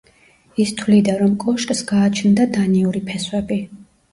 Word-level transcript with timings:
ის 0.63 0.71
თვლიდა, 0.79 1.17
რომ 1.19 1.35
კოშკს 1.45 1.83
გააჩნდა 1.91 2.51
დანიური 2.57 3.07
ფესვები. 3.11 3.63